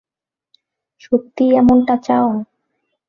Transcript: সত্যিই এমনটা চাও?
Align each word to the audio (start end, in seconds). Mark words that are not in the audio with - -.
সত্যিই 1.01 1.51
এমনটা 1.59 1.95
চাও? 2.05 2.27